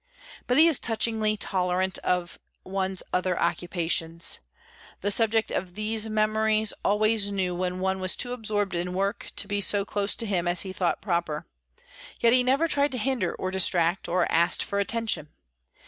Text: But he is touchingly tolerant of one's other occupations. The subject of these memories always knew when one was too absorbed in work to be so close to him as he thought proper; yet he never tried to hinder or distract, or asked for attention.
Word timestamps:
But 0.47 0.57
he 0.57 0.67
is 0.67 0.79
touchingly 0.79 1.37
tolerant 1.37 1.99
of 1.99 2.39
one's 2.63 3.03
other 3.13 3.39
occupations. 3.39 4.39
The 5.01 5.11
subject 5.11 5.51
of 5.51 5.75
these 5.75 6.09
memories 6.09 6.73
always 6.83 7.29
knew 7.29 7.53
when 7.53 7.79
one 7.79 7.99
was 7.99 8.15
too 8.15 8.33
absorbed 8.33 8.73
in 8.73 8.95
work 8.95 9.31
to 9.35 9.47
be 9.47 9.61
so 9.61 9.85
close 9.85 10.15
to 10.15 10.25
him 10.25 10.47
as 10.47 10.61
he 10.61 10.73
thought 10.73 11.03
proper; 11.03 11.45
yet 12.19 12.33
he 12.33 12.41
never 12.41 12.67
tried 12.67 12.91
to 12.93 12.97
hinder 12.97 13.35
or 13.35 13.51
distract, 13.51 14.07
or 14.09 14.25
asked 14.31 14.63
for 14.63 14.79
attention. 14.79 15.29